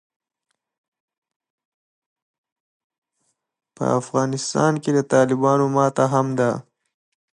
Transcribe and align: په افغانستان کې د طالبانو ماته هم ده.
په 3.75 3.83
افغانستان 3.99 4.73
کې 4.83 4.91
د 4.97 4.99
طالبانو 5.13 5.65
ماته 5.75 6.05
هم 6.13 6.27
ده. 6.39 6.51